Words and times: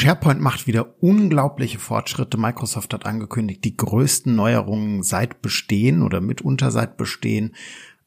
SharePoint 0.00 0.40
macht 0.40 0.66
wieder 0.66 0.94
unglaubliche 1.02 1.78
Fortschritte. 1.78 2.38
Microsoft 2.38 2.94
hat 2.94 3.04
angekündigt, 3.04 3.64
die 3.64 3.76
größten 3.76 4.34
Neuerungen 4.34 5.02
seit 5.02 5.42
Bestehen 5.42 6.02
oder 6.02 6.22
mitunter 6.22 6.70
seit 6.70 6.96
Bestehen. 6.96 7.54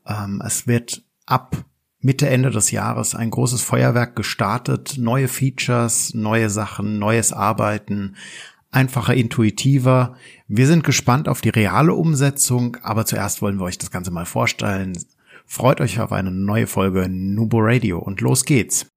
Ähm, 0.07 0.41
es 0.43 0.65
wird 0.65 1.03
ab 1.27 1.63
Mitte, 1.99 2.27
Ende 2.27 2.49
des 2.49 2.71
Jahres 2.71 3.13
ein 3.13 3.29
großes 3.29 3.61
Feuerwerk 3.61 4.15
gestartet. 4.15 4.95
Neue 4.97 5.27
Features, 5.27 6.15
neue 6.15 6.49
Sachen, 6.49 6.97
neues 6.97 7.31
Arbeiten, 7.31 8.15
einfacher, 8.71 9.13
intuitiver. 9.13 10.15
Wir 10.47 10.65
sind 10.65 10.83
gespannt 10.83 11.29
auf 11.29 11.41
die 11.41 11.49
reale 11.49 11.93
Umsetzung, 11.93 12.77
aber 12.81 13.05
zuerst 13.05 13.43
wollen 13.43 13.57
wir 13.57 13.65
euch 13.65 13.77
das 13.77 13.91
Ganze 13.91 14.09
mal 14.09 14.25
vorstellen. 14.25 14.97
Freut 15.45 15.79
euch 15.79 15.99
auf 15.99 16.11
eine 16.11 16.31
neue 16.31 16.65
Folge 16.65 17.07
Nubo 17.07 17.59
Radio 17.61 17.99
und 17.99 18.19
los 18.19 18.45
geht's. 18.45 18.87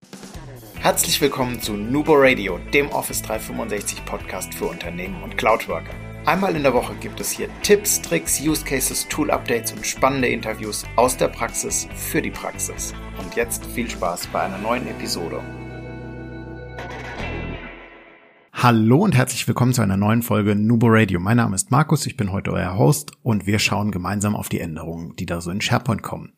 Herzlich 0.87 1.21
willkommen 1.21 1.61
zu 1.61 1.73
Nubo 1.73 2.13
Radio, 2.15 2.61
dem 2.73 2.89
Office 2.91 3.21
365 3.23 4.05
Podcast 4.05 4.55
für 4.55 4.67
Unternehmen 4.67 5.21
und 5.25 5.37
Cloudworker. 5.37 5.93
Einmal 6.27 6.55
in 6.55 6.63
der 6.63 6.75
Woche 6.75 6.95
gibt 7.01 7.19
es 7.19 7.33
hier 7.33 7.49
Tipps, 7.65 8.01
Tricks, 8.01 8.41
Use 8.41 8.65
Cases, 8.65 9.05
Tool 9.09 9.33
Updates 9.33 9.73
und 9.73 9.85
spannende 9.85 10.29
Interviews 10.29 10.87
aus 10.95 11.17
der 11.17 11.27
Praxis 11.27 11.89
für 11.97 12.23
die 12.23 12.31
Praxis. 12.31 12.95
Und 13.19 13.35
jetzt 13.35 13.67
viel 13.67 13.91
Spaß 13.91 14.29
bei 14.29 14.43
einer 14.43 14.59
neuen 14.59 14.87
Episode. 14.87 15.43
Hallo 18.59 19.05
und 19.05 19.15
herzlich 19.15 19.47
willkommen 19.47 19.75
zu 19.75 19.83
einer 19.83 19.99
neuen 19.99 20.23
Folge 20.23 20.57
Nubo 20.57 20.87
Radio. 20.89 21.21
Mein 21.21 21.37
Name 21.37 21.55
ist 21.55 21.71
Markus, 21.71 22.07
ich 22.07 22.17
bin 22.17 22.33
heute 22.33 22.55
euer 22.55 22.79
Host 22.79 23.13
und 23.23 23.47
wir 23.47 23.59
schauen 23.59 23.91
gemeinsam 23.91 24.35
auf 24.35 24.49
die 24.49 24.61
Änderungen, 24.61 25.15
die 25.17 25.27
da 25.27 25.43
so 25.43 25.51
in 25.51 25.61
SharePoint 25.61 26.03
kommen. 26.03 26.33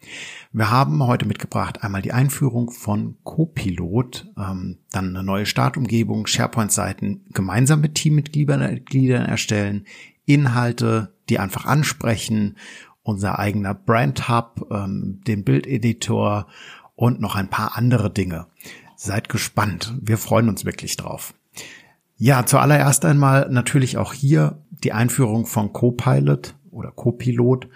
Wir 0.50 0.68
haben 0.68 1.06
heute 1.06 1.26
mitgebracht 1.26 1.84
einmal 1.84 2.02
die 2.02 2.12
Einführung 2.12 2.72
von 2.72 3.18
Copilot, 3.22 4.26
ähm, 4.36 4.78
dann 4.90 5.10
eine 5.10 5.22
neue 5.22 5.46
Startumgebung, 5.46 6.26
SharePoint-Seiten 6.26 7.24
gemeinsam 7.32 7.80
mit 7.80 7.94
Teammitgliedern 7.94 8.62
erstellen, 9.24 9.86
Inhalte, 10.26 11.14
die 11.28 11.38
einfach 11.38 11.66
ansprechen, 11.66 12.56
unser 13.04 13.38
eigener 13.38 13.74
Brand 13.74 14.28
Hub, 14.28 14.66
ähm, 14.72 15.20
den 15.24 15.44
Bildeditor 15.44 16.48
und 16.96 17.20
noch 17.20 17.36
ein 17.36 17.48
paar 17.48 17.76
andere 17.78 18.10
Dinge. 18.10 18.48
Seid 18.96 19.28
gespannt. 19.28 19.94
Wir 20.02 20.18
freuen 20.18 20.48
uns 20.48 20.64
wirklich 20.64 20.96
drauf. 20.96 21.32
Ja, 22.20 22.44
zuallererst 22.44 23.04
einmal 23.04 23.48
natürlich 23.48 23.96
auch 23.96 24.12
hier 24.12 24.60
die 24.70 24.92
Einführung 24.92 25.46
von 25.46 25.72
Copilot 25.72 26.56
oder 26.70 26.90
Copilot. 26.90 27.68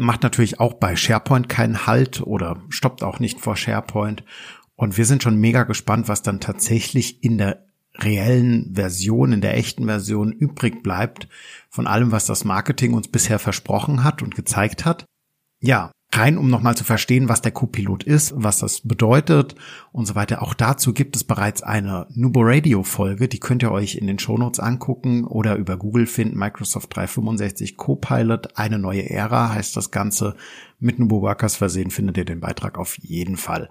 Macht 0.00 0.22
natürlich 0.22 0.58
auch 0.58 0.74
bei 0.74 0.96
SharePoint 0.96 1.48
keinen 1.48 1.86
Halt 1.86 2.22
oder 2.22 2.62
stoppt 2.70 3.02
auch 3.02 3.20
nicht 3.20 3.40
vor 3.40 3.56
SharePoint. 3.56 4.24
Und 4.74 4.96
wir 4.96 5.04
sind 5.04 5.22
schon 5.22 5.36
mega 5.36 5.64
gespannt, 5.64 6.08
was 6.08 6.22
dann 6.22 6.40
tatsächlich 6.40 7.22
in 7.22 7.36
der 7.36 7.66
reellen 7.98 8.74
Version, 8.74 9.32
in 9.32 9.42
der 9.42 9.56
echten 9.56 9.84
Version 9.84 10.32
übrig 10.32 10.82
bleibt 10.82 11.28
von 11.68 11.86
allem, 11.86 12.10
was 12.10 12.24
das 12.24 12.44
Marketing 12.44 12.94
uns 12.94 13.08
bisher 13.08 13.38
versprochen 13.38 14.02
hat 14.02 14.22
und 14.22 14.34
gezeigt 14.34 14.86
hat. 14.86 15.04
Ja, 15.60 15.92
rein, 16.14 16.38
um 16.38 16.48
nochmal 16.48 16.76
zu 16.76 16.84
verstehen, 16.84 17.28
was 17.28 17.42
der 17.42 17.52
Co-Pilot 17.52 18.04
ist, 18.04 18.34
was 18.36 18.58
das 18.58 18.80
bedeutet 18.80 19.54
und 19.92 20.06
so 20.06 20.14
weiter. 20.14 20.42
Auch 20.42 20.54
dazu 20.54 20.92
gibt 20.92 21.16
es 21.16 21.24
bereits 21.24 21.62
eine 21.62 22.06
Nubo 22.14 22.40
Radio 22.42 22.82
Folge, 22.82 23.28
die 23.28 23.40
könnt 23.40 23.62
ihr 23.62 23.72
euch 23.72 23.96
in 23.96 24.06
den 24.06 24.18
Shownotes 24.18 24.60
angucken 24.60 25.24
oder 25.24 25.56
über 25.56 25.76
Google 25.76 26.06
finden, 26.06 26.38
Microsoft 26.38 26.94
365 26.94 27.76
Copilot, 27.76 28.56
eine 28.58 28.78
neue 28.78 29.08
Ära 29.08 29.54
heißt 29.54 29.76
das 29.76 29.90
Ganze. 29.90 30.36
Mit 30.78 30.98
Nubo 30.98 31.22
Workers 31.22 31.56
versehen 31.56 31.90
findet 31.90 32.16
ihr 32.16 32.24
den 32.24 32.40
Beitrag 32.40 32.78
auf 32.78 32.98
jeden 32.98 33.36
Fall. 33.36 33.70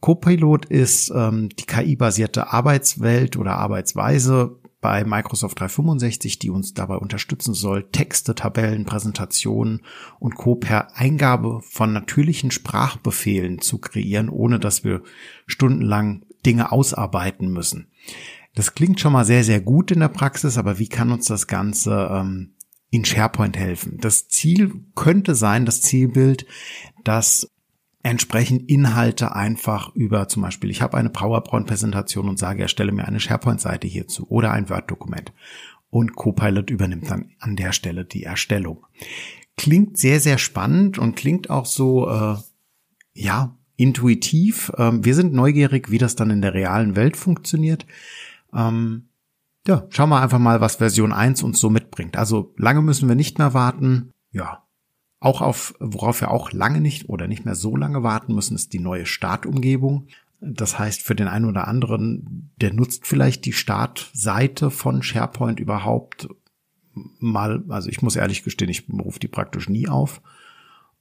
Copilot 0.00 0.66
ist 0.66 1.10
ähm, 1.14 1.48
die 1.48 1.64
KI-basierte 1.64 2.52
Arbeitswelt 2.52 3.38
oder 3.38 3.56
Arbeitsweise, 3.56 4.58
bei 4.84 5.02
Microsoft 5.02 5.58
365, 5.60 6.38
die 6.38 6.50
uns 6.50 6.74
dabei 6.74 6.96
unterstützen 6.96 7.54
soll, 7.54 7.88
Texte, 7.90 8.34
Tabellen, 8.34 8.84
Präsentationen 8.84 9.80
und 10.18 10.34
Co. 10.34 10.56
per 10.56 10.94
Eingabe 10.94 11.62
von 11.62 11.94
natürlichen 11.94 12.50
Sprachbefehlen 12.50 13.62
zu 13.62 13.78
kreieren, 13.78 14.28
ohne 14.28 14.60
dass 14.60 14.84
wir 14.84 15.02
stundenlang 15.46 16.26
Dinge 16.44 16.70
ausarbeiten 16.70 17.50
müssen. 17.50 17.86
Das 18.54 18.74
klingt 18.74 19.00
schon 19.00 19.14
mal 19.14 19.24
sehr, 19.24 19.42
sehr 19.42 19.62
gut 19.62 19.90
in 19.90 20.00
der 20.00 20.08
Praxis, 20.08 20.58
aber 20.58 20.78
wie 20.78 20.88
kann 20.88 21.12
uns 21.12 21.24
das 21.24 21.46
Ganze 21.46 22.10
ähm, 22.12 22.52
in 22.90 23.06
SharePoint 23.06 23.56
helfen? 23.56 23.96
Das 24.02 24.28
Ziel 24.28 24.70
könnte 24.94 25.34
sein, 25.34 25.64
das 25.64 25.80
Zielbild, 25.80 26.44
dass 27.04 27.53
entsprechend 28.04 28.68
Inhalte 28.68 29.34
einfach 29.34 29.94
über 29.94 30.28
zum 30.28 30.42
Beispiel, 30.42 30.70
ich 30.70 30.82
habe 30.82 30.96
eine 30.96 31.08
PowerPoint-Präsentation 31.08 32.28
und 32.28 32.38
sage, 32.38 32.62
erstelle 32.62 32.92
mir 32.92 33.08
eine 33.08 33.18
SharePoint-Seite 33.18 33.88
hierzu 33.88 34.26
oder 34.28 34.52
ein 34.52 34.68
Word-Dokument. 34.68 35.32
Und 35.88 36.14
Copilot 36.14 36.70
übernimmt 36.70 37.10
dann 37.10 37.30
an 37.40 37.56
der 37.56 37.72
Stelle 37.72 38.04
die 38.04 38.24
Erstellung. 38.24 38.86
Klingt 39.56 39.96
sehr, 39.96 40.20
sehr 40.20 40.38
spannend 40.38 40.98
und 40.98 41.16
klingt 41.16 41.48
auch 41.48 41.64
so, 41.64 42.10
äh, 42.10 42.36
ja, 43.14 43.56
intuitiv. 43.76 44.70
Ähm, 44.76 45.04
wir 45.04 45.14
sind 45.14 45.32
neugierig, 45.32 45.90
wie 45.90 45.98
das 45.98 46.14
dann 46.14 46.30
in 46.30 46.42
der 46.42 46.52
realen 46.52 46.96
Welt 46.96 47.16
funktioniert. 47.16 47.86
Ähm, 48.52 49.08
ja, 49.66 49.86
schauen 49.88 50.10
wir 50.10 50.20
einfach 50.20 50.38
mal, 50.38 50.60
was 50.60 50.76
Version 50.76 51.12
1 51.12 51.42
uns 51.42 51.58
so 51.58 51.70
mitbringt. 51.70 52.18
Also 52.18 52.52
lange 52.58 52.82
müssen 52.82 53.08
wir 53.08 53.16
nicht 53.16 53.38
mehr 53.38 53.54
warten. 53.54 54.10
Ja, 54.30 54.63
auch 55.24 55.40
auf, 55.40 55.74
worauf 55.80 56.20
wir 56.20 56.30
auch 56.30 56.52
lange 56.52 56.80
nicht 56.80 57.08
oder 57.08 57.26
nicht 57.26 57.44
mehr 57.44 57.54
so 57.54 57.76
lange 57.76 58.02
warten 58.02 58.34
müssen, 58.34 58.54
ist 58.54 58.72
die 58.72 58.78
neue 58.78 59.06
Startumgebung. 59.06 60.08
Das 60.40 60.78
heißt, 60.78 61.02
für 61.02 61.14
den 61.14 61.28
einen 61.28 61.46
oder 61.46 61.66
anderen, 61.66 62.50
der 62.60 62.72
nutzt 62.72 63.06
vielleicht 63.06 63.44
die 63.46 63.52
Startseite 63.52 64.70
von 64.70 65.02
SharePoint 65.02 65.60
überhaupt 65.60 66.28
mal, 67.18 67.64
also 67.68 67.88
ich 67.88 68.02
muss 68.02 68.16
ehrlich 68.16 68.44
gestehen, 68.44 68.68
ich 68.68 68.86
rufe 68.88 69.18
die 69.18 69.28
praktisch 69.28 69.68
nie 69.68 69.88
auf. 69.88 70.20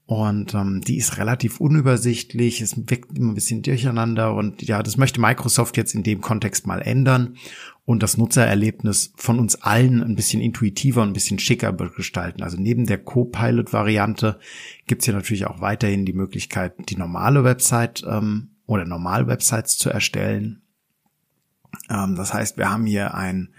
Und 0.05 0.53
ähm, 0.53 0.81
die 0.81 0.97
ist 0.97 1.17
relativ 1.17 1.61
unübersichtlich, 1.61 2.59
es 2.59 2.75
wirkt 2.75 3.17
immer 3.17 3.31
ein 3.31 3.35
bisschen 3.35 3.61
durcheinander 3.61 4.35
und 4.35 4.61
ja, 4.61 4.83
das 4.83 4.97
möchte 4.97 5.21
Microsoft 5.21 5.77
jetzt 5.77 5.95
in 5.95 6.03
dem 6.03 6.19
Kontext 6.19 6.67
mal 6.67 6.81
ändern 6.81 7.37
und 7.85 8.03
das 8.03 8.17
Nutzererlebnis 8.17 9.13
von 9.15 9.39
uns 9.39 9.61
allen 9.61 10.03
ein 10.03 10.15
bisschen 10.15 10.41
intuitiver 10.41 11.01
und 11.01 11.09
ein 11.09 11.13
bisschen 11.13 11.39
schicker 11.39 11.71
gestalten. 11.71 12.43
Also 12.43 12.57
neben 12.57 12.85
der 12.85 12.97
Co-Pilot-Variante 12.97 14.39
gibt's 14.87 15.05
hier 15.05 15.13
natürlich 15.13 15.47
auch 15.47 15.61
weiterhin 15.61 16.05
die 16.05 16.13
Möglichkeit, 16.13 16.73
die 16.89 16.97
normale 16.97 17.45
Website 17.45 18.03
ähm, 18.05 18.49
oder 18.65 18.83
normale 18.83 19.27
Websites 19.27 19.77
zu 19.77 19.89
erstellen. 19.89 20.63
Ähm, 21.89 22.15
das 22.15 22.33
heißt, 22.33 22.57
wir 22.57 22.69
haben 22.69 22.85
hier 22.85 23.13
ein 23.13 23.53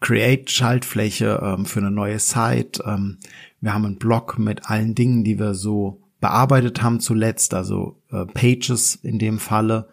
Create-Schaltfläche 0.00 1.40
ähm, 1.42 1.66
für 1.66 1.80
eine 1.80 1.90
neue 1.90 2.18
Site. 2.18 2.82
Ähm, 2.86 3.18
wir 3.60 3.74
haben 3.74 3.84
einen 3.84 3.98
Blog 3.98 4.38
mit 4.38 4.70
allen 4.70 4.94
Dingen, 4.94 5.24
die 5.24 5.38
wir 5.38 5.54
so 5.54 6.00
bearbeitet 6.20 6.82
haben 6.82 7.00
zuletzt, 7.00 7.54
also 7.54 7.96
äh, 8.10 8.26
Pages 8.26 8.96
in 8.96 9.18
dem 9.18 9.38
Falle. 9.38 9.88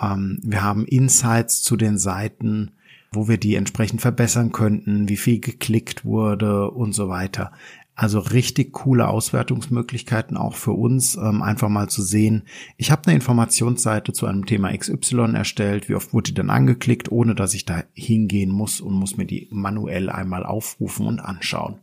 Ähm, 0.00 0.38
wir 0.42 0.62
haben 0.62 0.84
Insights 0.86 1.62
zu 1.62 1.76
den 1.76 1.98
Seiten, 1.98 2.72
wo 3.12 3.28
wir 3.28 3.38
die 3.38 3.54
entsprechend 3.54 4.00
verbessern 4.00 4.52
könnten, 4.52 5.08
wie 5.08 5.16
viel 5.16 5.40
geklickt 5.40 6.04
wurde 6.04 6.70
und 6.70 6.92
so 6.92 7.08
weiter. 7.08 7.52
Also 7.96 8.18
richtig 8.18 8.72
coole 8.72 9.06
Auswertungsmöglichkeiten 9.06 10.36
auch 10.36 10.56
für 10.56 10.72
uns, 10.72 11.14
ähm, 11.14 11.42
einfach 11.42 11.68
mal 11.68 11.88
zu 11.88 12.02
sehen. 12.02 12.42
Ich 12.76 12.90
habe 12.90 13.02
eine 13.06 13.14
Informationsseite 13.14 14.12
zu 14.12 14.26
einem 14.26 14.46
Thema 14.46 14.76
XY 14.76 15.34
erstellt. 15.34 15.88
Wie 15.88 15.94
oft 15.94 16.12
wurde 16.12 16.30
die 16.30 16.34
dann 16.34 16.50
angeklickt, 16.50 17.12
ohne 17.12 17.36
dass 17.36 17.54
ich 17.54 17.66
da 17.66 17.84
hingehen 17.92 18.50
muss 18.50 18.80
und 18.80 18.94
muss 18.94 19.16
mir 19.16 19.26
die 19.26 19.46
manuell 19.52 20.10
einmal 20.10 20.44
aufrufen 20.44 21.06
und 21.06 21.20
anschauen. 21.20 21.78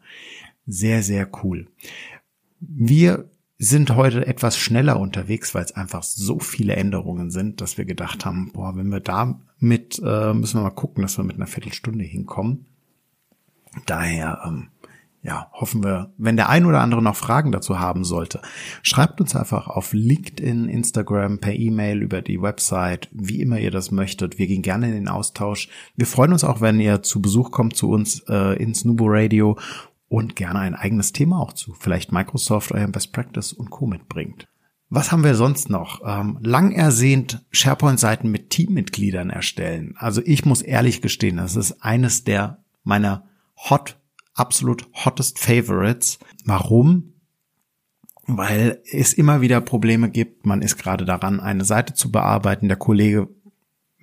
Sehr, 0.66 1.03
sehr 1.03 1.29
cool. 1.44 1.67
Wir 2.59 3.29
sind 3.57 3.95
heute 3.95 4.25
etwas 4.25 4.57
schneller 4.57 4.99
unterwegs, 4.99 5.53
weil 5.53 5.63
es 5.63 5.72
einfach 5.73 6.01
so 6.01 6.39
viele 6.39 6.75
Änderungen 6.75 7.29
sind, 7.29 7.61
dass 7.61 7.77
wir 7.77 7.85
gedacht 7.85 8.25
haben, 8.25 8.51
boah, 8.53 8.75
wenn 8.75 8.89
wir 8.89 9.01
da 9.01 9.39
mit, 9.59 10.01
äh, 10.03 10.33
müssen 10.33 10.57
wir 10.59 10.63
mal 10.63 10.71
gucken, 10.71 11.03
dass 11.03 11.18
wir 11.18 11.24
mit 11.24 11.36
einer 11.36 11.45
Viertelstunde 11.45 12.03
hinkommen. 12.03 12.65
Daher, 13.86 14.41
ähm, 14.47 14.69
ja, 15.24 15.51
hoffen 15.53 15.83
wir, 15.83 16.12
wenn 16.18 16.36
der 16.36 16.50
ein 16.50 16.65
oder 16.65 16.81
andere 16.81 17.03
noch 17.03 17.15
Fragen 17.15 17.51
dazu 17.51 17.80
haben 17.80 18.03
sollte, 18.03 18.41
schreibt 18.81 19.21
uns 19.21 19.36
einfach 19.36 19.68
auf 19.68 19.94
LinkedIn, 19.94 20.68
Instagram, 20.68 21.38
per 21.38 21.53
E-Mail, 21.53 22.01
über 22.01 22.24
die 22.24 22.41
Website, 22.41 23.09
wie 23.12 23.41
immer 23.41 23.59
ihr 23.59 23.69
das 23.69 23.91
möchtet. 23.91 24.39
Wir 24.39 24.47
gehen 24.47 24.63
gerne 24.63 24.88
in 24.88 24.94
den 24.94 25.07
Austausch. 25.07 25.69
Wir 25.95 26.07
freuen 26.07 26.33
uns 26.33 26.44
auch, 26.44 26.62
wenn 26.62 26.80
ihr 26.80 27.03
zu 27.03 27.21
Besuch 27.21 27.51
kommt 27.51 27.75
zu 27.75 27.91
uns 27.91 28.21
äh, 28.27 28.56
ins 28.62 28.83
Nubo 28.86 29.06
Radio 29.07 29.59
und 30.12 30.36
gerne 30.36 30.60
ein 30.60 30.75
eigenes 30.75 31.13
Thema 31.13 31.40
auch 31.40 31.54
zu, 31.54 31.74
vielleicht 31.74 32.12
Microsoft 32.12 32.74
euren 32.74 32.92
Best 32.92 33.13
Practice 33.13 33.54
und 33.54 33.69
Co. 33.69 33.88
mitbringt. 33.88 34.50
Was 34.90 35.13
haben 35.13 35.24
wir 35.24 35.36
sonst 35.36 35.69
noch? 35.69 36.02
Ähm, 36.06 36.38
lang 36.42 36.74
ersehnt 36.74 37.46
SharePoint-Seiten 37.52 38.30
mit 38.30 38.50
Teammitgliedern 38.50 39.30
erstellen. 39.30 39.96
Also 39.98 40.22
ich 40.25 40.44
muss 40.44 40.62
ehrlich 40.62 41.02
gestehen, 41.02 41.38
das 41.38 41.56
ist 41.56 41.81
eines 41.81 42.25
der 42.25 42.62
meiner 42.84 43.24
hot, 43.69 44.02
absolut 44.34 44.86
hottest 44.94 45.40
Favorites. 45.40 46.19
Warum? 46.44 47.13
Weil 48.28 48.81
es 48.92 49.13
immer 49.13 49.40
wieder 49.40 49.62
Probleme 49.62 50.10
gibt. 50.10 50.46
Man 50.46 50.62
ist 50.62 50.78
gerade 50.78 51.06
daran, 51.06 51.40
eine 51.40 51.63
Seite 51.63 51.94
zu 51.94 52.12
bearbeiten. 52.12 52.68
Der 52.68 52.78
Kollege 52.78 53.30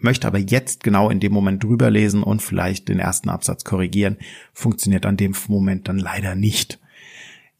möchte 0.00 0.26
aber 0.26 0.38
jetzt 0.38 0.82
genau 0.82 1.10
in 1.10 1.20
dem 1.20 1.32
Moment 1.32 1.62
drüber 1.62 1.90
lesen 1.90 2.22
und 2.22 2.42
vielleicht 2.42 2.88
den 2.88 2.98
ersten 2.98 3.28
Absatz 3.28 3.64
korrigieren, 3.64 4.16
funktioniert 4.52 5.06
an 5.06 5.16
dem 5.16 5.34
Moment 5.48 5.88
dann 5.88 5.98
leider 5.98 6.34
nicht. 6.34 6.78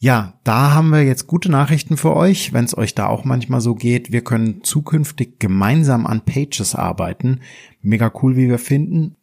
Ja, 0.00 0.38
da 0.44 0.74
haben 0.74 0.90
wir 0.90 1.02
jetzt 1.02 1.26
gute 1.26 1.50
Nachrichten 1.50 1.96
für 1.96 2.14
euch, 2.14 2.52
wenn 2.52 2.64
es 2.64 2.78
euch 2.78 2.94
da 2.94 3.08
auch 3.08 3.24
manchmal 3.24 3.60
so 3.60 3.74
geht. 3.74 4.12
Wir 4.12 4.22
können 4.22 4.62
zukünftig 4.62 5.40
gemeinsam 5.40 6.06
an 6.06 6.24
Pages 6.24 6.76
arbeiten. 6.76 7.40
Mega 7.82 8.12
cool, 8.22 8.36
wie 8.36 8.48
wir 8.48 8.60
finden. 8.60 9.16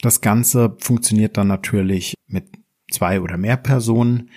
Das 0.00 0.20
Ganze 0.20 0.76
funktioniert 0.78 1.36
dann 1.36 1.46
natürlich 1.46 2.14
mit 2.26 2.46
zwei 2.90 3.20
oder 3.20 3.36
mehr 3.36 3.56
Personen. 3.56 4.30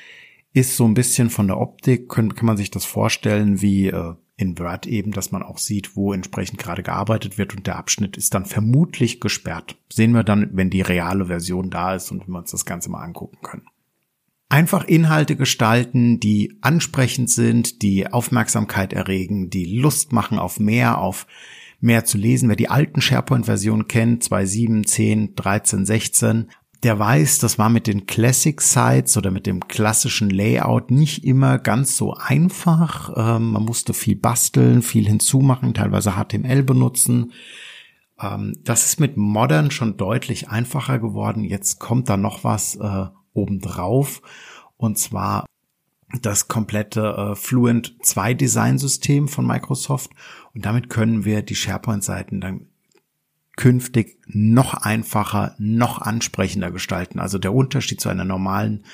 Ist 0.53 0.77
so 0.77 0.85
ein 0.85 0.93
bisschen 0.93 1.31
von 1.31 1.47
der 1.47 1.59
Optik, 1.59 2.09
kann, 2.09 2.35
kann 2.35 2.45
man 2.45 2.57
sich 2.57 2.69
das 2.69 2.85
vorstellen 2.85 3.61
wie 3.61 3.87
äh, 3.87 4.13
in 4.39 4.57
Word 4.57 4.87
eben, 4.87 5.11
dass 5.11 5.31
man 5.31 5.43
auch 5.43 5.57
sieht, 5.57 5.97
wo 5.97 6.13
entsprechend 6.13 6.59
gerade 6.59 6.81
gearbeitet 6.81 7.37
wird 7.37 7.53
und 7.53 7.67
der 7.67 7.75
Abschnitt 7.75 8.15
ist 8.15 8.33
dann 8.33 8.45
vermutlich 8.45 9.19
gesperrt. 9.19 9.75
Sehen 9.91 10.13
wir 10.13 10.23
dann, 10.23 10.49
wenn 10.53 10.69
die 10.69 10.81
reale 10.81 11.25
Version 11.25 11.69
da 11.69 11.95
ist 11.95 12.09
und 12.09 12.21
wenn 12.21 12.33
wir 12.33 12.39
uns 12.39 12.51
das 12.51 12.65
Ganze 12.65 12.89
mal 12.89 13.03
angucken 13.03 13.39
können. 13.41 13.67
Einfach 14.47 14.85
Inhalte 14.85 15.35
gestalten, 15.35 16.21
die 16.21 16.57
ansprechend 16.61 17.29
sind, 17.29 17.81
die 17.81 18.07
Aufmerksamkeit 18.07 18.93
erregen, 18.93 19.49
die 19.49 19.65
Lust 19.65 20.13
machen 20.13 20.39
auf 20.39 20.57
mehr, 20.57 20.99
auf 20.99 21.27
mehr 21.81 22.05
zu 22.05 22.17
lesen. 22.17 22.47
Wer 22.47 22.55
die 22.55 22.69
alten 22.69 23.01
SharePoint-Versionen 23.01 23.89
kennt, 23.89 24.23
2.7, 24.23 24.85
10, 24.85 25.35
13, 25.35 25.85
16, 25.85 26.51
der 26.83 26.97
weiß, 26.97 27.39
das 27.39 27.59
war 27.59 27.69
mit 27.69 27.87
den 27.87 28.05
Classic 28.05 28.59
Sites 28.61 29.17
oder 29.17 29.31
mit 29.31 29.45
dem 29.45 29.67
klassischen 29.67 30.29
Layout 30.29 30.91
nicht 30.91 31.25
immer 31.25 31.59
ganz 31.59 31.97
so 31.97 32.13
einfach. 32.13 33.11
Ähm, 33.15 33.51
man 33.51 33.63
musste 33.63 33.93
viel 33.93 34.15
basteln, 34.15 34.81
viel 34.81 35.05
hinzumachen, 35.05 35.73
teilweise 35.73 36.13
HTML 36.13 36.63
benutzen. 36.63 37.33
Ähm, 38.21 38.55
das 38.63 38.85
ist 38.85 38.99
mit 38.99 39.17
Modern 39.17 39.71
schon 39.71 39.97
deutlich 39.97 40.49
einfacher 40.49 40.99
geworden. 40.99 41.43
Jetzt 41.43 41.79
kommt 41.79 42.07
da 42.07 42.15
noch 42.15 42.45
was 42.45 42.77
äh, 42.77 43.07
obendrauf 43.33 44.21
und 44.77 44.97
zwar 44.97 45.45
das 46.21 46.47
komplette 46.47 47.01
äh, 47.01 47.35
Fluent 47.35 47.97
2 48.01 48.33
Design-System 48.33 49.27
von 49.27 49.45
Microsoft 49.45 50.11
und 50.53 50.65
damit 50.65 50.89
können 50.89 51.25
wir 51.25 51.41
die 51.41 51.55
SharePoint-Seiten 51.55 52.39
dann 52.41 52.68
künftig 53.59 54.17
noch 54.25 54.73
einfacher, 54.73 55.53
noch 55.57 56.01
ansprechender 56.01 56.71
gestalten. 56.71 57.19
Also 57.19 57.37
der 57.37 57.53
Unterschied 57.53 57.99
zu 57.99 58.07
einer 58.07 58.23
normalen 58.23 58.85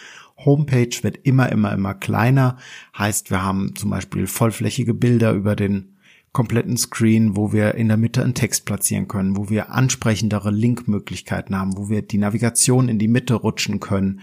Homepage 0.44 0.90
wird 1.04 1.20
immer, 1.22 1.52
immer, 1.52 1.72
immer 1.72 1.94
kleiner. 1.94 2.58
Heißt, 2.98 3.30
wir 3.30 3.44
haben 3.44 3.76
zum 3.76 3.92
Beispiel 3.92 4.26
vollflächige 4.26 4.96
Bilder 4.96 5.34
über 5.34 5.56
den 5.56 5.94
kompletten 6.32 6.78
Screen, 6.78 7.36
wo 7.36 7.54
wir 7.54 7.76
in 7.76 7.90
der 7.90 7.98
Mitte 7.98 8.24
einen 8.24 8.34
Text 8.34 8.66
platzieren 8.66 9.08
können, 9.08 9.38
wo 9.38 9.52
wir 9.52 9.72
ansprechendere 9.72 10.50
Linkmöglichkeiten 10.50 11.56
haben, 11.56 11.78
wo 11.78 11.88
wir 11.90 12.02
die 12.02 12.18
Navigation 12.18 12.90
in 12.90 12.98
die 12.98 13.08
Mitte 13.08 13.36
rutschen 13.36 13.80
können. 13.80 14.22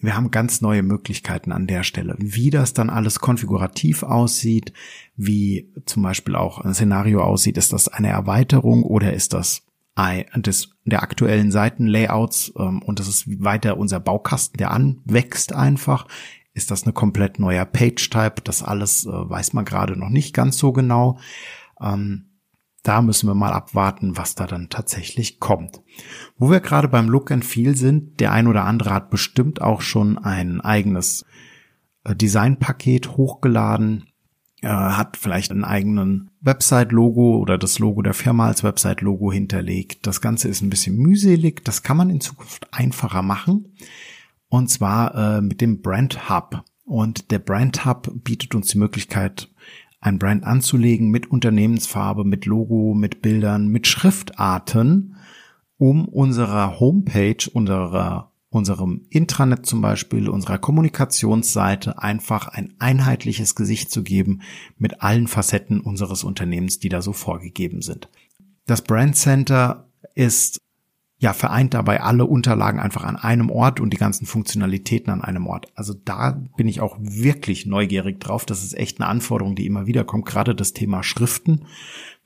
Wir 0.00 0.14
haben 0.14 0.30
ganz 0.30 0.60
neue 0.60 0.82
Möglichkeiten 0.82 1.50
an 1.50 1.66
der 1.66 1.82
Stelle. 1.82 2.14
Wie 2.18 2.50
das 2.50 2.74
dann 2.74 2.90
alles 2.90 3.20
konfigurativ 3.20 4.02
aussieht, 4.02 4.74
wie 5.16 5.72
zum 5.86 6.02
Beispiel 6.02 6.36
auch 6.36 6.58
ein 6.58 6.74
Szenario 6.74 7.22
aussieht, 7.22 7.56
ist 7.56 7.72
das 7.72 7.88
eine 7.88 8.08
Erweiterung 8.08 8.82
oder 8.82 9.14
ist 9.14 9.32
das 9.32 9.62
des, 10.36 10.70
der 10.84 11.02
aktuellen 11.02 11.50
Seitenlayouts 11.50 12.52
ähm, 12.56 12.82
und 12.82 13.00
das 13.00 13.08
ist 13.08 13.42
weiter 13.42 13.76
unser 13.76 14.00
Baukasten, 14.00 14.56
der 14.58 14.70
anwächst 14.70 15.52
einfach. 15.52 16.06
Ist 16.54 16.70
das 16.70 16.84
eine 16.84 16.92
komplett 16.92 17.38
neuer 17.38 17.64
Page-Type? 17.64 18.42
Das 18.44 18.62
alles 18.62 19.06
äh, 19.06 19.10
weiß 19.10 19.52
man 19.52 19.64
gerade 19.64 19.96
noch 19.96 20.08
nicht 20.08 20.34
ganz 20.34 20.58
so 20.58 20.72
genau. 20.72 21.18
Ähm, 21.80 22.28
da 22.82 23.02
müssen 23.02 23.28
wir 23.28 23.34
mal 23.34 23.52
abwarten, 23.52 24.16
was 24.16 24.34
da 24.34 24.46
dann 24.46 24.68
tatsächlich 24.68 25.40
kommt. 25.40 25.80
Wo 26.36 26.50
wir 26.50 26.60
gerade 26.60 26.88
beim 26.88 27.08
Look 27.08 27.30
and 27.30 27.44
Feel 27.44 27.76
sind, 27.76 28.20
der 28.20 28.32
ein 28.32 28.46
oder 28.46 28.64
andere 28.64 28.90
hat 28.90 29.10
bestimmt 29.10 29.60
auch 29.60 29.82
schon 29.82 30.16
ein 30.16 30.60
eigenes 30.60 31.24
äh, 32.04 32.14
Designpaket 32.14 33.16
hochgeladen 33.16 34.07
äh, 34.62 34.68
hat 34.68 35.16
vielleicht 35.16 35.50
einen 35.50 35.64
eigenen 35.64 36.30
Website-Logo 36.40 37.38
oder 37.38 37.58
das 37.58 37.78
Logo 37.78 38.02
der 38.02 38.14
Firma 38.14 38.46
als 38.46 38.64
Website-Logo 38.64 39.32
hinterlegt. 39.32 40.06
Das 40.06 40.20
Ganze 40.20 40.48
ist 40.48 40.62
ein 40.62 40.70
bisschen 40.70 40.96
mühselig. 40.96 41.64
Das 41.64 41.82
kann 41.82 41.96
man 41.96 42.10
in 42.10 42.20
Zukunft 42.20 42.66
einfacher 42.72 43.22
machen. 43.22 43.74
Und 44.48 44.68
zwar 44.68 45.14
äh, 45.14 45.40
mit 45.40 45.60
dem 45.60 45.80
Brand 45.80 46.28
Hub. 46.28 46.64
Und 46.84 47.30
der 47.30 47.38
Brand 47.38 47.84
Hub 47.84 48.10
bietet 48.24 48.54
uns 48.54 48.68
die 48.68 48.78
Möglichkeit, 48.78 49.50
ein 50.00 50.18
Brand 50.18 50.44
anzulegen 50.44 51.10
mit 51.10 51.30
Unternehmensfarbe, 51.30 52.24
mit 52.24 52.46
Logo, 52.46 52.94
mit 52.94 53.20
Bildern, 53.20 53.68
mit 53.68 53.86
Schriftarten, 53.86 55.16
um 55.76 56.06
unserer 56.06 56.80
Homepage, 56.80 57.48
unserer 57.52 58.27
unserem 58.50 59.06
Intranet 59.10 59.66
zum 59.66 59.82
Beispiel, 59.82 60.28
unserer 60.28 60.58
Kommunikationsseite 60.58 62.02
einfach 62.02 62.48
ein 62.48 62.74
einheitliches 62.78 63.54
Gesicht 63.54 63.90
zu 63.90 64.02
geben 64.02 64.40
mit 64.78 65.02
allen 65.02 65.26
Facetten 65.26 65.80
unseres 65.80 66.24
Unternehmens, 66.24 66.78
die 66.78 66.88
da 66.88 67.02
so 67.02 67.12
vorgegeben 67.12 67.82
sind. 67.82 68.08
Das 68.66 68.82
Brand 68.82 69.16
Center 69.16 69.88
ist 70.14 70.60
ja 71.18 71.32
vereint 71.32 71.74
dabei 71.74 72.00
alle 72.00 72.26
Unterlagen 72.26 72.78
einfach 72.78 73.02
an 73.02 73.16
einem 73.16 73.50
Ort 73.50 73.80
und 73.80 73.92
die 73.92 73.96
ganzen 73.96 74.24
Funktionalitäten 74.24 75.12
an 75.12 75.22
einem 75.22 75.46
Ort. 75.46 75.66
Also 75.74 75.92
da 75.92 76.40
bin 76.56 76.68
ich 76.68 76.80
auch 76.80 76.96
wirklich 77.00 77.66
neugierig 77.66 78.20
drauf. 78.20 78.46
Das 78.46 78.62
ist 78.62 78.74
echt 78.74 79.00
eine 79.00 79.08
Anforderung, 79.08 79.56
die 79.56 79.66
immer 79.66 79.86
wieder 79.86 80.04
kommt. 80.04 80.26
Gerade 80.26 80.54
das 80.54 80.74
Thema 80.74 81.02
Schriften 81.02 81.66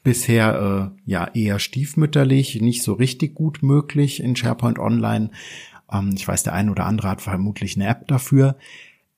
bisher 0.02 0.92
äh, 0.94 1.10
ja 1.10 1.28
eher 1.32 1.58
stiefmütterlich, 1.58 2.60
nicht 2.60 2.82
so 2.82 2.92
richtig 2.92 3.34
gut 3.34 3.62
möglich 3.62 4.22
in 4.22 4.36
SharePoint 4.36 4.78
Online. 4.78 5.30
Ähm, 5.93 6.15
ich 6.17 6.27
weiß, 6.27 6.43
der 6.43 6.55
eine 6.55 6.71
oder 6.71 6.87
andere 6.87 7.09
hat 7.09 7.21
vermutlich 7.21 7.77
eine 7.77 7.87
App 7.87 8.09
dafür, 8.09 8.56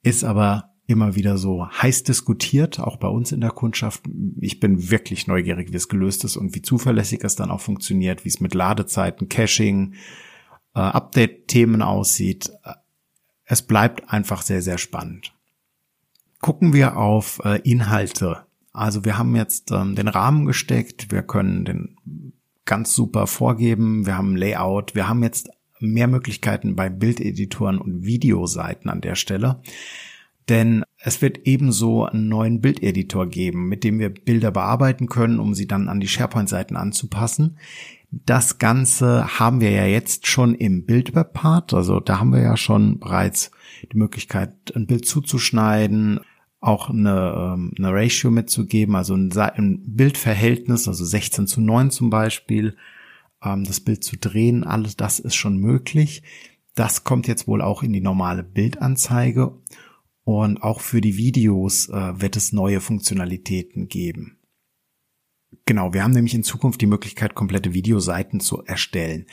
ist 0.03 0.25
aber 0.25 0.75
immer 0.87 1.15
wieder 1.15 1.38
so 1.38 1.67
heiß 1.67 2.03
diskutiert, 2.03 2.79
auch 2.79 2.99
bei 2.99 3.09
uns 3.09 3.32
in 3.32 3.41
der 3.41 3.50
Kundschaft. 3.50 4.03
Ich 4.41 4.61
bin 4.61 4.91
wirklich 4.91 5.26
neugierig, 5.26 5.73
wie 5.73 5.76
es 5.76 5.88
gelöst 5.88 6.25
ist 6.25 6.37
und 6.37 6.55
wie 6.55 6.62
zuverlässig 6.62 7.25
es 7.25 7.37
dann 7.37 7.50
auch 7.50 7.61
funktioniert, 7.61 8.25
wie 8.25 8.29
es 8.29 8.41
mit 8.41 8.53
Ladezeiten, 8.53 9.29
Caching, 9.29 9.94
äh, 10.75 10.81
Update-Themen 10.81 11.81
aussieht. 11.81 12.53
Es 13.44 13.62
bleibt 13.62 14.11
einfach 14.11 14.43
sehr, 14.43 14.61
sehr 14.61 14.79
spannend. 14.79 15.32
Gucken 16.41 16.75
wir 16.75 16.99
auf 16.99 17.41
äh, 17.44 17.61
Inhalte. 17.62 18.44
Also 18.73 19.06
wir 19.06 19.17
haben 19.17 19.35
jetzt 19.37 19.71
ähm, 19.71 19.94
den 19.94 20.09
Rahmen 20.09 20.44
gesteckt, 20.44 21.11
wir 21.11 21.23
können 21.23 21.65
den 21.65 21.97
ganz 22.67 22.94
super 22.94 23.26
vorgeben, 23.26 24.05
wir 24.05 24.19
haben 24.19 24.37
Layout, 24.37 24.94
wir 24.94 25.09
haben 25.09 25.23
jetzt 25.23 25.49
mehr 25.81 26.09
Möglichkeiten 26.09 26.76
bei 26.76 26.88
Bildeditoren 26.88 27.78
und 27.78 28.04
Videoseiten 28.04 28.90
an 28.90 29.00
der 29.00 29.14
Stelle. 29.14 29.61
Denn 30.49 30.85
es 30.99 31.23
wird 31.23 31.40
ebenso 31.45 32.04
einen 32.04 32.28
neuen 32.28 32.61
Bildeditor 32.61 33.26
geben, 33.26 33.69
mit 33.69 33.83
dem 33.83 33.99
wir 33.99 34.11
Bilder 34.11 34.50
bearbeiten 34.50 35.09
können, 35.09 35.38
um 35.38 35.54
sie 35.54 35.66
dann 35.66 35.88
an 35.88 36.00
die 36.00 36.09
SharePoint-Seiten 36.09 36.76
anzupassen. 36.76 37.57
Das 38.11 38.59
Ganze 38.59 39.38
haben 39.38 39.61
wir 39.61 39.71
ja 39.71 39.87
jetzt 39.87 40.26
schon 40.26 40.54
im 40.54 40.85
Bildweb-Part. 40.85 41.75
Also 41.75 41.99
da 42.00 42.21
haben 42.21 42.33
wir 42.33 42.43
ja 42.43 42.57
schon 42.57 43.00
bereits 43.00 43.50
die 43.90 43.97
Möglichkeit, 43.97 44.52
ein 44.76 44.87
Bild 44.87 45.07
zuzuschneiden, 45.07 46.21
auch 46.61 46.90
eine, 46.90 47.54
ähm, 47.54 47.73
eine 47.76 47.93
Ratio 47.93 48.31
mitzugeben, 48.31 48.97
also 48.97 49.14
ein 49.14 49.83
Bildverhältnis, 49.87 50.88
also 50.88 51.04
16 51.04 51.47
zu 51.47 51.61
9 51.61 51.90
zum 51.90 52.11
Beispiel, 52.11 52.76
ähm, 53.44 53.64
das 53.64 53.80
Bild 53.80 54.04
zu 54.04 54.16
drehen, 54.16 54.64
alles 54.64 54.96
das 54.96 55.18
ist 55.18 55.34
schon 55.34 55.58
möglich. 55.58 56.22
Das 56.74 57.04
kommt 57.04 57.28
jetzt 57.28 57.46
wohl 57.46 57.62
auch 57.62 57.82
in 57.82 57.92
die 57.92 58.00
normale 58.00 58.42
Bildanzeige 58.42 59.56
und 60.24 60.62
auch 60.62 60.80
für 60.80 61.00
die 61.00 61.16
Videos 61.16 61.88
äh, 61.88 62.20
wird 62.20 62.36
es 62.36 62.52
neue 62.52 62.80
Funktionalitäten 62.80 63.88
geben. 63.88 64.38
Genau, 65.66 65.92
wir 65.92 66.02
haben 66.02 66.12
nämlich 66.12 66.34
in 66.34 66.42
Zukunft 66.42 66.80
die 66.80 66.87
Möglichkeit, 66.87 67.34
komplette 67.34 67.75
Videoseiten 67.75 68.40
zu 68.40 68.62
erstellen. 68.64 69.26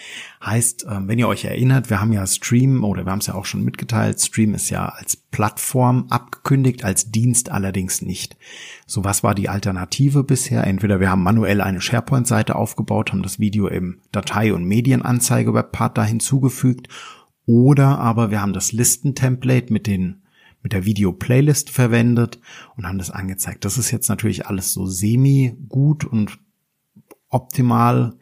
Heißt, 0.43 0.85
ähm, 0.89 1.07
wenn 1.07 1.19
ihr 1.19 1.27
euch 1.27 1.45
erinnert, 1.45 1.89
wir 1.89 2.01
haben 2.01 2.13
ja 2.13 2.25
Stream 2.25 2.83
oder 2.83 3.05
wir 3.05 3.11
haben 3.11 3.19
es 3.19 3.27
ja 3.27 3.35
auch 3.35 3.45
schon 3.45 3.63
mitgeteilt, 3.63 4.19
Stream 4.21 4.53
ist 4.53 4.69
ja 4.69 4.85
als 4.85 5.15
Plattform 5.15 6.07
abgekündigt, 6.09 6.83
als 6.83 7.11
Dienst 7.11 7.51
allerdings 7.51 8.01
nicht. 8.01 8.37
So, 8.85 9.03
was 9.03 9.23
war 9.23 9.35
die 9.35 9.49
Alternative 9.49 10.23
bisher? 10.23 10.65
Entweder 10.65 10.99
wir 10.99 11.09
haben 11.09 11.23
manuell 11.23 11.61
eine 11.61 11.81
SharePoint-Seite 11.81 12.55
aufgebaut, 12.55 13.11
haben 13.11 13.23
das 13.23 13.39
Video 13.39 13.67
im 13.67 13.99
Datei- 14.11 14.53
und 14.53 14.65
Medienanzeige-Webpart 14.65 15.97
da 15.97 16.03
hinzugefügt 16.03 16.87
oder 17.45 17.99
aber 17.99 18.31
wir 18.31 18.41
haben 18.41 18.53
das 18.53 18.71
Listen-Template 18.71 19.73
mit 19.73 19.87
den 19.87 20.21
mit 20.63 20.73
der 20.73 20.85
Video-Playlist 20.85 21.69
verwendet 21.69 22.39
und 22.75 22.87
haben 22.87 22.97
das 22.97 23.11
angezeigt. 23.11 23.65
Das 23.65 23.77
ist 23.77 23.91
jetzt 23.91 24.09
natürlich 24.09 24.45
alles 24.47 24.73
so 24.73 24.85
semi 24.85 25.55
gut 25.69 26.05
und 26.05 26.39
optimal. 27.29 28.17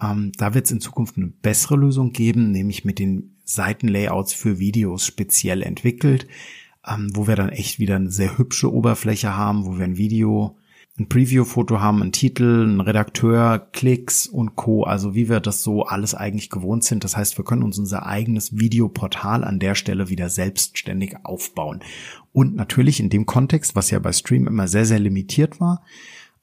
Ähm, 0.00 0.32
da 0.36 0.54
wird 0.54 0.66
es 0.66 0.72
in 0.72 0.80
Zukunft 0.80 1.16
eine 1.16 1.28
bessere 1.28 1.76
Lösung 1.76 2.12
geben, 2.12 2.50
nämlich 2.50 2.84
mit 2.84 2.98
den 2.98 3.36
Seitenlayouts 3.44 4.32
für 4.32 4.58
Videos 4.58 5.04
speziell 5.04 5.62
entwickelt, 5.62 6.26
ähm, 6.86 7.10
wo 7.14 7.26
wir 7.26 7.36
dann 7.36 7.48
echt 7.48 7.78
wieder 7.78 7.96
eine 7.96 8.10
sehr 8.10 8.38
hübsche 8.38 8.72
Oberfläche 8.72 9.36
haben, 9.36 9.64
wo 9.64 9.78
wir 9.78 9.84
ein 9.84 9.96
Video 9.96 10.56
ein 10.98 11.08
Preview-Foto 11.08 11.80
haben, 11.80 12.02
einen 12.02 12.12
Titel, 12.12 12.62
einen 12.62 12.80
Redakteur, 12.80 13.58
Klicks 13.72 14.26
und 14.26 14.56
Co. 14.56 14.84
Also 14.84 15.14
wie 15.14 15.28
wir 15.28 15.40
das 15.40 15.62
so 15.62 15.84
alles 15.84 16.14
eigentlich 16.14 16.50
gewohnt 16.50 16.84
sind. 16.84 17.04
Das 17.04 17.16
heißt, 17.16 17.38
wir 17.38 17.44
können 17.44 17.62
uns 17.62 17.78
unser 17.78 18.06
eigenes 18.06 18.58
Videoportal 18.58 19.44
an 19.44 19.58
der 19.58 19.74
Stelle 19.74 20.10
wieder 20.10 20.28
selbstständig 20.28 21.16
aufbauen. 21.22 21.80
Und 22.32 22.54
natürlich 22.54 23.00
in 23.00 23.08
dem 23.08 23.24
Kontext, 23.24 23.74
was 23.74 23.90
ja 23.90 23.98
bei 23.98 24.12
Stream 24.12 24.46
immer 24.46 24.68
sehr, 24.68 24.84
sehr 24.84 24.98
limitiert 24.98 25.58
war, 25.60 25.82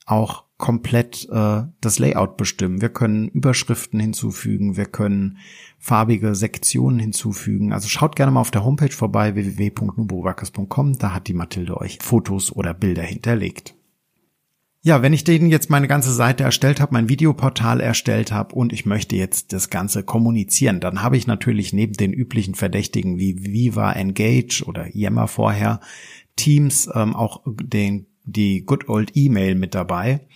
auch 0.08 0.46
komplett 0.58 1.28
äh, 1.30 1.64
das 1.82 2.00
Layout 2.00 2.38
bestimmen. 2.38 2.82
Wir 2.82 2.90
können 2.90 3.28
Überschriften 3.28 4.00
hinzufügen, 4.00 4.76
wir 4.76 4.86
können 4.86 5.38
farbige 5.78 6.34
Sektionen 6.34 6.98
hinzufügen. 6.98 7.74
Also 7.74 7.88
schaut 7.90 8.16
gerne 8.16 8.32
mal 8.32 8.42
auf 8.42 8.50
der 8.50 8.66
Homepage 8.66 8.92
vorbei 8.92 9.36
www.nuboworkers.com, 9.36 10.98
da 10.98 11.14
hat 11.14 11.28
die 11.28 11.36
Mathilde 11.36 11.78
euch 11.78 12.00
Fotos 12.02 12.52
oder 12.52 12.74
Bilder 12.74 13.04
hinterlegt. 13.04 13.77
Ja, 14.84 15.02
wenn 15.02 15.14
ich 15.14 15.24
denen 15.24 15.50
jetzt 15.50 15.70
meine 15.70 15.88
ganze 15.88 16.14
Seite 16.14 16.44
erstellt 16.44 16.80
habe, 16.80 16.94
mein 16.94 17.10
Videoportal 17.10 17.82
erstellt 17.82 18.32
habe 18.32 18.56
und 18.56 18.72
ich 18.72 18.86
möchte 18.86 19.16
jetzt 19.16 19.52
das 19.52 19.70
Ganze 19.70 20.04
kommunizieren, 20.04 20.80
dann 20.80 21.02
habe 21.02 21.18
ich 21.18 21.28
natürlich 21.28 21.74
neben 21.74 21.94
den 21.94 22.14
üblichen 22.14 22.56
Verdächtigen 22.56 23.18
wie 23.18 23.44
Viva, 23.44 23.92
Engage 23.94 24.64
oder 24.66 24.88
Yammer 24.96 25.28
vorher, 25.28 25.82
Teams 26.36 26.90
ähm, 26.94 27.16
auch 27.16 27.42
den, 27.46 28.06
die 28.24 28.64
Good 28.66 28.88
Old 28.88 29.12
E-Mail 29.16 29.56
mit 29.56 29.76
dabei. 29.76 30.28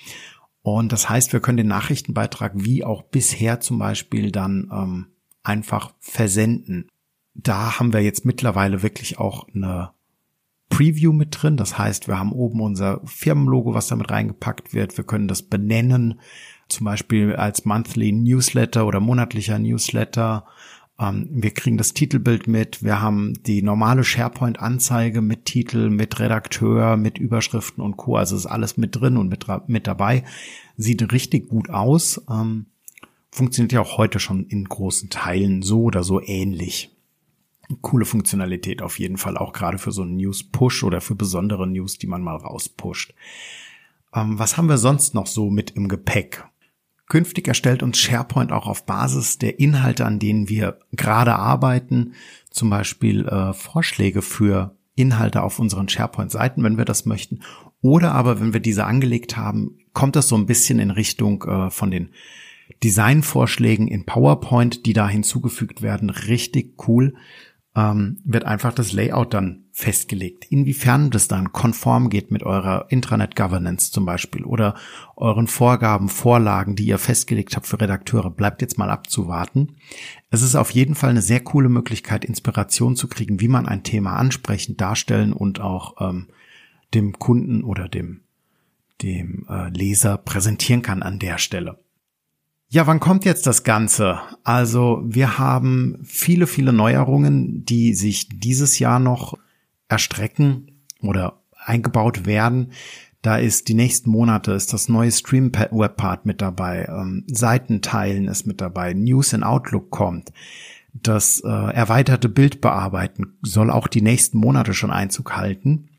Und 0.63 0.91
das 0.91 1.09
heißt, 1.09 1.33
wir 1.33 1.39
können 1.39 1.57
den 1.57 1.67
Nachrichtenbeitrag 1.67 2.53
wie 2.55 2.83
auch 2.83 3.03
bisher 3.03 3.59
zum 3.59 3.79
Beispiel 3.79 4.31
dann 4.31 4.69
ähm, 4.73 5.07
einfach 5.43 5.93
versenden. 5.99 6.87
Da 7.33 7.79
haben 7.79 7.93
wir 7.93 8.01
jetzt 8.01 8.25
mittlerweile 8.25 8.83
wirklich 8.83 9.17
auch 9.17 9.47
eine 9.53 9.91
Preview 10.71 11.13
mit 11.13 11.37
drin. 11.39 11.57
Das 11.57 11.77
heißt, 11.77 12.07
wir 12.07 12.17
haben 12.17 12.31
oben 12.31 12.61
unser 12.61 13.01
Firmenlogo, 13.05 13.75
was 13.75 13.87
damit 13.87 14.09
reingepackt 14.09 14.73
wird. 14.73 14.97
Wir 14.97 15.03
können 15.03 15.27
das 15.27 15.43
benennen, 15.43 16.19
zum 16.69 16.85
Beispiel 16.85 17.35
als 17.35 17.65
Monthly 17.65 18.11
Newsletter 18.11 18.87
oder 18.87 18.99
monatlicher 18.99 19.59
Newsletter. 19.59 20.45
Ähm, 20.97 21.27
wir 21.29 21.51
kriegen 21.51 21.77
das 21.77 21.93
Titelbild 21.93 22.47
mit. 22.47 22.83
Wir 22.83 23.01
haben 23.01 23.33
die 23.45 23.61
normale 23.61 24.03
SharePoint-Anzeige 24.03 25.21
mit 25.21 25.45
Titel, 25.45 25.89
mit 25.89 26.19
Redakteur, 26.19 26.97
mit 26.97 27.19
Überschriften 27.19 27.83
und 27.83 27.97
Co. 27.97 28.15
Also 28.15 28.35
ist 28.35 28.45
alles 28.45 28.77
mit 28.77 28.95
drin 28.95 29.17
und 29.17 29.27
mit, 29.27 29.45
mit 29.67 29.85
dabei. 29.85 30.23
Sieht 30.77 31.11
richtig 31.11 31.49
gut 31.49 31.69
aus. 31.69 32.23
Ähm, 32.29 32.67
funktioniert 33.29 33.73
ja 33.73 33.81
auch 33.81 33.97
heute 33.97 34.19
schon 34.19 34.45
in 34.45 34.63
großen 34.63 35.09
Teilen 35.09 35.61
so 35.61 35.83
oder 35.83 36.03
so 36.03 36.21
ähnlich 36.21 36.95
coole 37.81 38.05
Funktionalität 38.05 38.81
auf 38.81 38.99
jeden 38.99 39.17
Fall, 39.17 39.37
auch 39.37 39.53
gerade 39.53 39.77
für 39.77 39.91
so 39.91 40.01
einen 40.01 40.17
News-Push 40.17 40.83
oder 40.83 41.01
für 41.01 41.15
besondere 41.15 41.67
News, 41.67 41.97
die 41.97 42.07
man 42.07 42.21
mal 42.21 42.35
rauspusht. 42.35 43.13
Ähm, 44.13 44.37
was 44.39 44.57
haben 44.57 44.69
wir 44.69 44.77
sonst 44.77 45.13
noch 45.13 45.27
so 45.27 45.49
mit 45.49 45.71
im 45.71 45.87
Gepäck? 45.87 46.45
Künftig 47.07 47.47
erstellt 47.47 47.83
uns 47.83 47.99
SharePoint 47.99 48.51
auch 48.51 48.67
auf 48.67 48.85
Basis 48.85 49.37
der 49.37 49.59
Inhalte, 49.59 50.05
an 50.05 50.19
denen 50.19 50.47
wir 50.47 50.79
gerade 50.93 51.35
arbeiten, 51.35 52.13
zum 52.49 52.69
Beispiel 52.69 53.27
äh, 53.27 53.53
Vorschläge 53.53 54.21
für 54.21 54.77
Inhalte 54.95 55.43
auf 55.43 55.59
unseren 55.59 55.89
SharePoint-Seiten, 55.89 56.63
wenn 56.63 56.77
wir 56.77 56.85
das 56.85 57.05
möchten. 57.05 57.41
Oder 57.81 58.13
aber, 58.13 58.39
wenn 58.39 58.53
wir 58.53 58.59
diese 58.59 58.85
angelegt 58.85 59.35
haben, 59.35 59.79
kommt 59.93 60.15
das 60.15 60.27
so 60.27 60.35
ein 60.35 60.45
bisschen 60.45 60.79
in 60.79 60.91
Richtung 60.91 61.43
äh, 61.43 61.69
von 61.69 61.91
den 61.91 62.11
Designvorschlägen 62.83 63.87
in 63.87 64.05
PowerPoint, 64.05 64.85
die 64.85 64.93
da 64.93 65.09
hinzugefügt 65.09 65.81
werden. 65.81 66.09
Richtig 66.09 66.87
cool 66.87 67.15
ähm, 67.75 68.19
wird 68.25 68.43
einfach 68.43 68.73
das 68.73 68.91
Layout 68.91 69.33
dann 69.33 69.65
festgelegt. 69.71 70.45
Inwiefern 70.49 71.09
das 71.09 71.27
dann 71.27 71.53
konform 71.53 72.09
geht 72.09 72.29
mit 72.29 72.43
eurer 72.43 72.87
Intranet 72.89 73.35
Governance 73.35 73.91
zum 73.91 74.05
Beispiel 74.05 74.43
oder 74.43 74.75
euren 75.15 75.47
Vorgaben, 75.47 76.09
Vorlagen, 76.09 76.75
die 76.75 76.85
ihr 76.85 76.97
festgelegt 76.97 77.55
habt 77.55 77.67
für 77.67 77.79
Redakteure, 77.79 78.29
bleibt 78.29 78.61
jetzt 78.61 78.77
mal 78.77 78.89
abzuwarten. 78.89 79.77
Es 80.29 80.41
ist 80.41 80.55
auf 80.55 80.71
jeden 80.71 80.95
Fall 80.95 81.11
eine 81.11 81.21
sehr 81.21 81.39
coole 81.39 81.69
Möglichkeit, 81.69 82.25
Inspiration 82.25 82.95
zu 82.95 83.07
kriegen, 83.07 83.39
wie 83.39 83.47
man 83.47 83.67
ein 83.67 83.83
Thema 83.83 84.17
ansprechend 84.17 84.81
darstellen 84.81 85.31
und 85.31 85.61
auch 85.61 85.95
ähm, 86.01 86.27
dem 86.93 87.17
Kunden 87.19 87.63
oder 87.63 87.87
dem 87.87 88.21
dem 89.01 89.47
äh, 89.49 89.69
Leser 89.69 90.17
präsentieren 90.17 90.81
kann 90.81 91.01
an 91.01 91.17
der 91.19 91.37
Stelle. 91.37 91.79
Ja, 92.73 92.87
wann 92.87 93.01
kommt 93.01 93.25
jetzt 93.25 93.47
das 93.47 93.65
Ganze? 93.65 94.21
Also 94.45 95.01
wir 95.03 95.37
haben 95.37 95.99
viele, 96.05 96.47
viele 96.47 96.71
Neuerungen, 96.71 97.65
die 97.65 97.93
sich 97.93 98.29
dieses 98.29 98.79
Jahr 98.79 98.97
noch 98.97 99.37
erstrecken 99.89 100.85
oder 101.01 101.41
eingebaut 101.65 102.25
werden. 102.25 102.71
Da 103.21 103.35
ist 103.35 103.67
die 103.67 103.73
nächsten 103.73 104.09
Monate 104.09 104.53
ist 104.53 104.71
das 104.71 104.87
neue 104.87 105.11
Stream 105.11 105.51
Webpart 105.51 106.25
mit 106.25 106.39
dabei, 106.39 106.87
ähm, 106.87 107.25
Seitenteilen 107.29 108.29
ist 108.29 108.47
mit 108.47 108.61
dabei, 108.61 108.93
News 108.93 109.33
in 109.33 109.43
Outlook 109.43 109.89
kommt. 109.89 110.31
Das 110.93 111.41
äh, 111.41 111.49
erweiterte 111.49 112.29
Bildbearbeiten 112.29 113.37
soll 113.41 113.69
auch 113.69 113.89
die 113.89 114.01
nächsten 114.01 114.37
Monate 114.37 114.73
schon 114.73 114.91
Einzug 114.91 115.35
halten. 115.35 115.89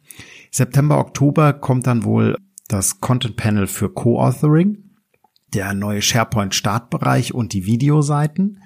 September, 0.50 0.96
Oktober 0.96 1.52
kommt 1.52 1.86
dann 1.86 2.04
wohl 2.04 2.34
das 2.66 3.00
Content 3.00 3.36
Panel 3.36 3.66
für 3.66 3.90
Co-Authoring 3.90 4.78
der 5.54 5.74
neue 5.74 6.02
SharePoint-Startbereich 6.02 7.34
und 7.34 7.52
die 7.52 7.66
Videoseiten. 7.66 8.60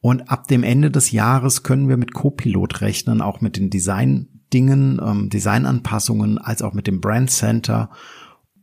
Und 0.00 0.30
ab 0.30 0.48
dem 0.48 0.62
Ende 0.62 0.90
des 0.90 1.10
Jahres 1.10 1.62
können 1.62 1.88
wir 1.88 1.96
mit 1.96 2.14
Copilot 2.14 2.80
rechnen, 2.80 3.20
auch 3.20 3.40
mit 3.40 3.56
den 3.56 3.68
Design-Dingen, 3.68 5.00
ähm, 5.04 5.28
Designanpassungen, 5.28 6.38
als 6.38 6.62
auch 6.62 6.72
mit 6.72 6.86
dem 6.86 7.00
Brand 7.00 7.30
Center 7.30 7.90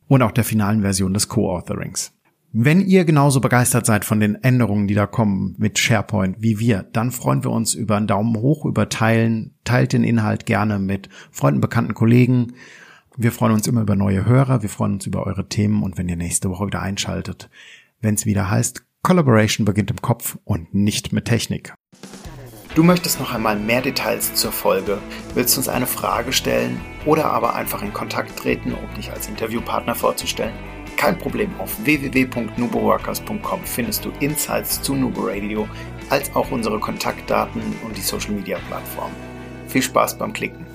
und 0.07 0.21
auch 0.24 0.31
der 0.31 0.43
finalen 0.43 0.81
Version 0.81 1.13
des 1.13 1.27
Co-Authorings. 1.27 2.13
Wenn 2.53 2.81
ihr 2.81 3.05
genauso 3.05 3.41
begeistert 3.41 3.86
seid 3.86 4.05
von 4.05 4.19
den 4.19 4.36
Änderungen, 4.36 4.88
die 4.88 4.95
da 4.95 5.05
kommen 5.05 5.53
mit 5.57 5.77
SharePoint 5.77 6.38
wie 6.39 6.59
wir, 6.59 6.83
dann 6.93 7.12
freuen 7.12 7.43
wir 7.43 7.51
uns 7.51 7.75
über 7.75 7.97
einen 7.97 8.07
Daumen 8.07 8.38
hoch, 8.38 8.65
über 8.65 8.89
Teilen, 8.89 9.53
teilt 9.63 9.93
den 9.93 10.03
Inhalt 10.03 10.45
gerne 10.45 10.79
mit 10.79 11.09
Freunden, 11.29 11.62
bekannten 11.62 11.93
Kollegen 11.93 12.53
wir 13.17 13.31
freuen 13.31 13.53
uns 13.53 13.67
immer 13.67 13.81
über 13.81 13.95
neue 13.95 14.25
Hörer, 14.25 14.62
wir 14.62 14.69
freuen 14.69 14.93
uns 14.93 15.07
über 15.07 15.25
eure 15.25 15.50
Themen 15.50 15.81
und 15.81 15.97
wenn 15.97 16.07
ihr 16.07 16.15
nächste 16.15 16.51
Woche 16.51 16.67
wieder 16.67 16.81
einschaltet, 16.81 17.50
wenn 18.00 18.13
es 18.13 18.27
wieder 18.27 18.50
heißt, 18.50 18.86
Collaboration 19.01 19.65
beginnt 19.65 19.89
im 19.89 20.01
Kopf 20.01 20.38
und 20.43 20.74
nicht 20.75 21.13
mit 21.13 21.25
Technik. 21.25 21.74
Du 22.75 22.83
möchtest 22.83 23.19
noch 23.19 23.33
einmal 23.33 23.57
mehr 23.57 23.81
Details 23.81 24.36
zur 24.36 24.51
Folge, 24.51 25.00
willst 25.33 25.57
uns 25.57 25.67
eine 25.67 25.88
Frage 25.88 26.31
stellen 26.31 26.79
oder 27.07 27.25
aber 27.25 27.55
einfach 27.55 27.81
in 27.81 27.91
Kontakt 27.91 28.38
treten, 28.38 28.74
um 28.74 28.93
dich 28.95 29.12
als 29.12 29.27
Interviewpartner 29.27 29.95
vorzustellen? 29.95 30.53
Kein 30.95 31.17
Problem, 31.17 31.50
auf 31.59 31.83
www.nuboworkers.com 31.86 33.62
findest 33.63 34.05
du 34.05 34.12
Insights 34.19 34.81
zu 34.83 34.93
Nubo 34.93 35.21
Radio, 35.21 35.67
als 36.12 36.36
auch 36.36 36.51
unsere 36.51 36.79
Kontaktdaten 36.79 37.62
und 37.83 37.97
die 37.97 38.01
Social 38.01 38.33
Media 38.33 38.59
Plattform. 38.67 39.12
Viel 39.67 39.81
Spaß 39.81 40.19
beim 40.19 40.33
Klicken! 40.33 40.66